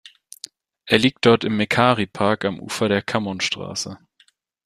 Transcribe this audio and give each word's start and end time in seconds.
Er 0.87 0.97
liegt 0.97 1.27
dort 1.27 1.43
im 1.43 1.57
Mekari-Park 1.57 2.45
am 2.45 2.59
Ufer 2.59 2.89
der 2.89 3.03
Kammon-Straße. 3.03 3.99